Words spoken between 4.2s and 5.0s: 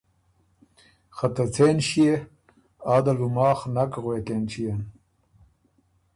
اېنچيېن۔